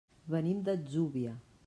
[0.35, 1.37] Venim de l'Atzúvia.